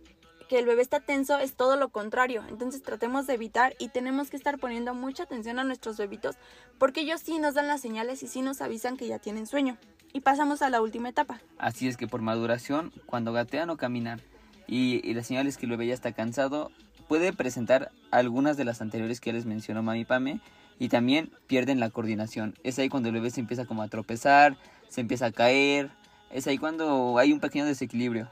[0.49, 2.43] que el bebé está tenso, es todo lo contrario.
[2.49, 6.37] Entonces, tratemos de evitar y tenemos que estar poniendo mucha atención a nuestros bebitos
[6.79, 9.77] porque ellos sí nos dan las señales y sí nos avisan que ya tienen sueño.
[10.13, 11.41] Y pasamos a la última etapa.
[11.59, 14.23] Así es que por maduración, cuando gatean o caminan
[14.67, 16.71] y, y las señales que el bebé ya está cansado,
[17.09, 20.41] puede presentar algunas de las anteriores que ya les mencionó Mami Pame
[20.79, 22.55] y también pierden la coordinación.
[22.63, 24.57] Es ahí cuando el bebé se empieza como a tropezar,
[24.89, 25.91] se empieza a caer,
[26.31, 28.31] es ahí cuando hay un pequeño desequilibrio.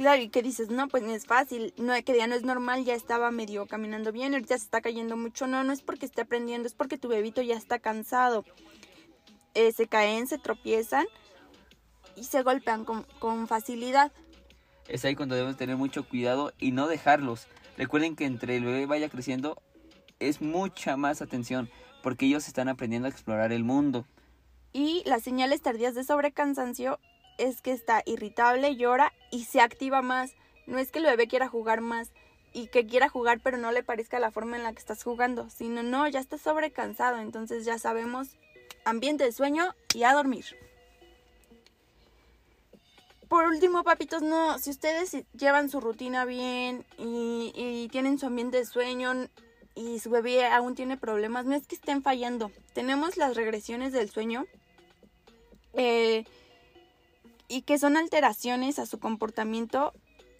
[0.00, 2.86] Claro, y que dices, no, pues no es fácil, no, que ya no es normal,
[2.86, 6.22] ya estaba medio caminando bien, ahorita se está cayendo mucho, no, no es porque esté
[6.22, 8.46] aprendiendo, es porque tu bebito ya está cansado.
[9.52, 11.04] Eh, se caen, se tropiezan
[12.16, 14.10] y se golpean con, con facilidad.
[14.88, 17.46] Es ahí cuando debemos tener mucho cuidado y no dejarlos.
[17.76, 19.60] Recuerden que entre el bebé vaya creciendo
[20.18, 21.68] es mucha más atención
[22.02, 24.06] porque ellos están aprendiendo a explorar el mundo.
[24.72, 27.00] Y las señales tardías de sobrecansancio
[27.40, 30.34] es que está irritable, llora y se activa más.
[30.66, 32.10] No es que el bebé quiera jugar más
[32.52, 35.48] y que quiera jugar pero no le parezca la forma en la que estás jugando,
[35.50, 38.36] sino no, ya está sobrecansado, entonces ya sabemos
[38.84, 40.44] ambiente de sueño y a dormir.
[43.28, 48.58] Por último, papitos, no, si ustedes llevan su rutina bien y, y tienen su ambiente
[48.58, 49.28] de sueño
[49.76, 52.50] y su bebé aún tiene problemas, no es que estén fallando.
[52.74, 54.46] Tenemos las regresiones del sueño
[55.74, 56.24] eh,
[57.50, 59.92] y que son alteraciones a su comportamiento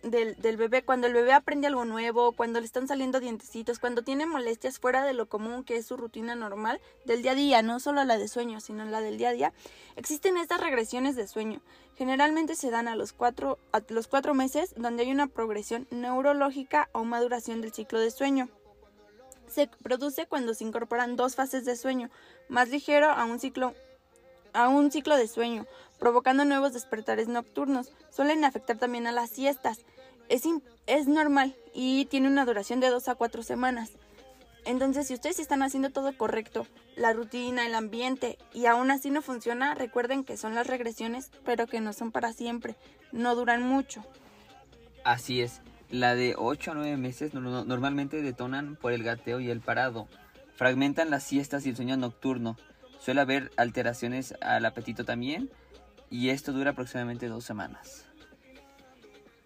[0.04, 4.02] del, del, bebé, cuando el bebé aprende algo nuevo, cuando le están saliendo dientecitos, cuando
[4.02, 7.62] tiene molestias fuera de lo común que es su rutina normal del día a día,
[7.62, 9.52] no solo la de sueño, sino la del día a día,
[9.96, 11.60] existen estas regresiones de sueño.
[11.96, 16.88] Generalmente se dan a los cuatro, a los cuatro meses, donde hay una progresión neurológica
[16.92, 18.48] o maduración del ciclo de sueño.
[19.48, 22.08] Se produce cuando se incorporan dos fases de sueño,
[22.48, 23.74] más ligero a un ciclo
[24.52, 25.66] a un ciclo de sueño,
[25.98, 27.92] provocando nuevos despertares nocturnos.
[28.10, 29.84] Suelen afectar también a las siestas.
[30.28, 30.42] Es,
[30.86, 33.92] es normal y tiene una duración de dos a cuatro semanas.
[34.64, 39.22] Entonces, si ustedes están haciendo todo correcto, la rutina, el ambiente, y aún así no
[39.22, 42.76] funciona, recuerden que son las regresiones, pero que no son para siempre,
[43.12, 44.04] no duran mucho.
[45.02, 49.60] Así es, la de 8 a 9 meses normalmente detonan por el gateo y el
[49.60, 50.08] parado,
[50.54, 52.56] fragmentan las siestas y el sueño nocturno,
[53.00, 55.50] suele haber alteraciones al apetito también,
[56.10, 58.10] y esto dura aproximadamente dos semanas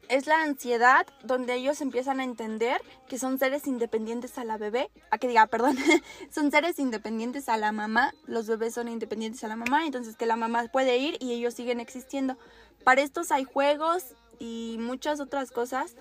[0.08, 4.90] es la ansiedad donde ellos empiezan a entender que son seres independientes a la bebé,
[5.10, 5.76] a que diga, perdón,
[6.30, 10.26] son seres independientes a la mamá, los bebés son independientes a la mamá, entonces que
[10.26, 12.36] la mamá puede ir y ellos siguen existiendo.
[12.84, 15.96] Para estos hay juegos y muchas otras cosas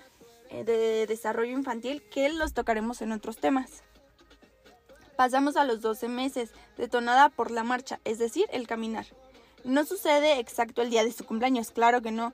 [0.50, 3.83] eh, de desarrollo infantil que los tocaremos en otros temas.
[5.16, 9.06] Pasamos a los 12 meses, detonada por la marcha, es decir, el caminar.
[9.64, 12.32] No sucede exacto el día de su cumpleaños, claro que no.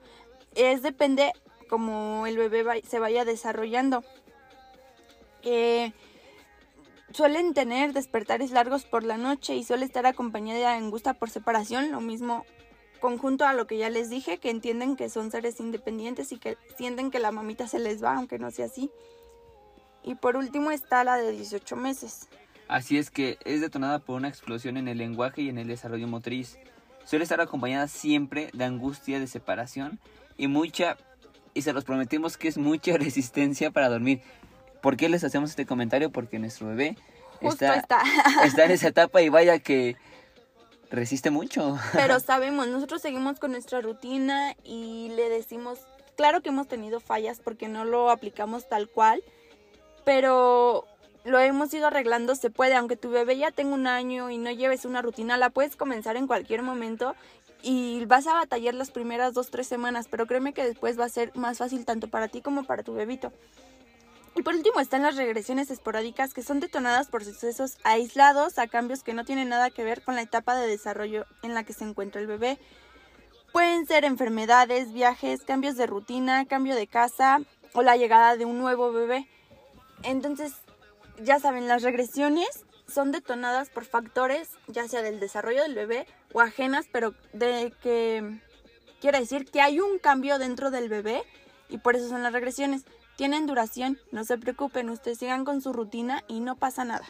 [0.55, 1.33] Es depende
[1.69, 4.03] como el bebé se vaya desarrollando.
[5.43, 5.93] Eh,
[7.13, 11.93] suelen tener despertares largos por la noche y suele estar acompañada de angustia por separación,
[11.93, 12.45] lo mismo
[13.01, 16.57] conjunto a lo que ya les dije, que entienden que son seres independientes y que
[16.77, 18.91] sienten que la mamita se les va, aunque no sea así.
[20.03, 22.29] Y por último está la de 18 meses.
[22.71, 26.07] Así es que es detonada por una explosión en el lenguaje y en el desarrollo
[26.07, 26.57] motriz.
[27.05, 29.99] Suele estar acompañada siempre de angustia de separación
[30.37, 30.97] y mucha
[31.53, 34.23] y se los prometimos que es mucha resistencia para dormir.
[34.83, 36.13] ¿Por qué les hacemos este comentario?
[36.13, 36.97] Porque nuestro bebé
[37.41, 38.03] está, está.
[38.45, 39.97] está en esa etapa y vaya que
[40.93, 41.77] resiste mucho.
[41.93, 45.81] Pero sabemos, nosotros seguimos con nuestra rutina y le decimos,
[46.17, 49.25] claro que hemos tenido fallas porque no lo aplicamos tal cual,
[50.05, 50.87] pero
[51.25, 54.51] lo hemos ido arreglando, se puede, aunque tu bebé ya tenga un año y no
[54.51, 57.15] lleves una rutina, la puedes comenzar en cualquier momento
[57.63, 61.11] y vas a batallar las primeras dos, tres semanas, pero créeme que después va a
[61.11, 63.33] ser más fácil tanto para ti como para tu bebito.
[64.37, 69.03] Y por último están las regresiones esporádicas que son detonadas por sucesos aislados a cambios
[69.03, 71.85] que no tienen nada que ver con la etapa de desarrollo en la que se
[71.85, 72.59] encuentra el bebé.
[73.53, 77.41] Pueden ser enfermedades, viajes, cambios de rutina, cambio de casa
[77.75, 79.29] o la llegada de un nuevo bebé.
[80.05, 80.55] Entonces,
[81.23, 86.41] ya saben, las regresiones son detonadas por factores ya sea del desarrollo del bebé o
[86.41, 88.41] ajenas, pero de que
[89.01, 91.23] quiere decir que hay un cambio dentro del bebé
[91.69, 92.85] y por eso son las regresiones.
[93.17, 97.07] Tienen duración, no se preocupen, ustedes sigan con su rutina y no pasa nada.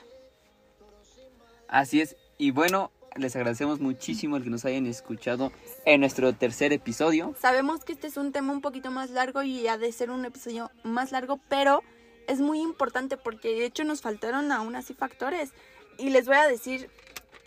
[1.69, 5.53] Así es, y bueno, les agradecemos muchísimo el que nos hayan escuchado
[5.85, 7.35] en nuestro tercer episodio.
[7.39, 10.25] Sabemos que este es un tema un poquito más largo y ha de ser un
[10.25, 11.83] episodio más largo, pero
[12.31, 15.51] es muy importante porque de hecho nos faltaron aún así factores.
[15.99, 16.89] y les voy a decir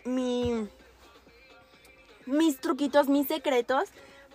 [0.06, 0.68] mi,
[2.26, 3.90] mis truquitos, mis secretos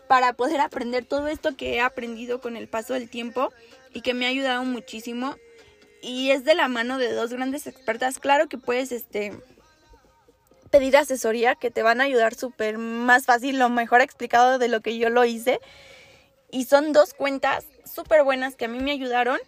[0.09, 3.53] para poder aprender todo esto que he aprendido con el paso del tiempo
[3.93, 5.37] y que me ha ayudado muchísimo.
[6.01, 8.19] Y es de la mano de dos grandes expertas.
[8.19, 9.39] Claro que puedes este,
[10.71, 14.81] pedir asesoría que te van a ayudar súper más fácil, lo mejor explicado de lo
[14.81, 15.61] que yo lo hice.
[16.51, 19.39] Y son dos cuentas súper buenas que a mí me ayudaron.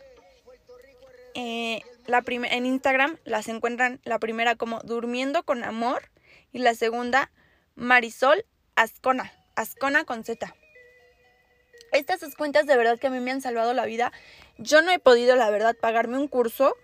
[1.35, 6.11] Eh, en Instagram las encuentran la primera como Durmiendo con Amor
[6.53, 7.31] y la segunda
[7.77, 10.55] Marisol Ascona, Ascona con Z.
[11.93, 14.13] Estas dos cuentas de verdad que a mí me han salvado la vida.
[14.59, 16.75] Yo no he podido, la verdad, pagarme un curso,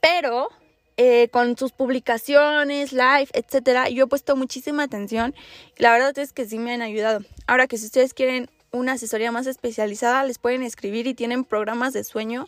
[0.00, 0.48] pero
[0.96, 5.34] eh, con sus publicaciones, live, etcétera, yo he puesto muchísima atención.
[5.76, 7.20] La verdad es que sí me han ayudado.
[7.46, 11.92] Ahora que si ustedes quieren una asesoría más especializada, les pueden escribir y tienen programas
[11.92, 12.46] de sueño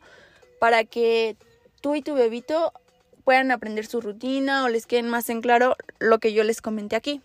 [0.60, 1.36] para que
[1.80, 2.72] tú y tu bebito
[3.24, 6.94] puedan aprender su rutina o les queden más en claro lo que yo les comenté
[6.94, 7.20] aquí.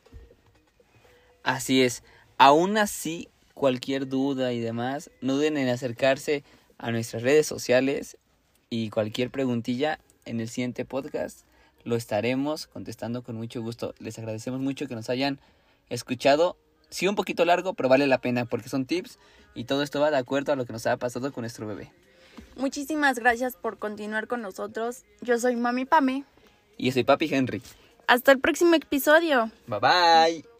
[1.44, 2.02] Así es.
[2.38, 6.44] Aún así, cualquier duda y demás, no duden en acercarse
[6.78, 8.18] a nuestras redes sociales
[8.70, 11.42] y cualquier preguntilla en el siguiente podcast
[11.84, 13.94] lo estaremos contestando con mucho gusto.
[14.00, 15.40] Les agradecemos mucho que nos hayan
[15.90, 16.58] escuchado.
[16.90, 19.20] Sí, un poquito largo, pero vale la pena porque son tips
[19.54, 21.92] y todo esto va de acuerdo a lo que nos ha pasado con nuestro bebé.
[22.56, 25.04] Muchísimas gracias por continuar con nosotros.
[25.22, 26.24] Yo soy Mami Pame.
[26.78, 27.62] Y yo soy Papi Henry.
[28.08, 29.52] Hasta el próximo episodio.
[29.68, 30.55] Bye bye.